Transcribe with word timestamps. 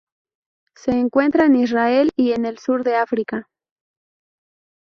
Se 0.75 0.97
encuentra 0.99 1.45
en 1.45 1.57
Israel 1.57 2.09
y 2.15 2.31
en 2.31 2.47
el 2.47 2.57
sur 2.57 2.83
de 2.83 2.95
África. 2.95 3.47